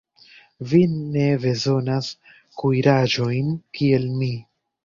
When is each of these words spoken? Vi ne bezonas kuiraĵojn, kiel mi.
Vi 0.71 0.79
ne 0.93 1.25
bezonas 1.43 2.09
kuiraĵojn, 2.63 3.55
kiel 3.81 4.09
mi. 4.23 4.35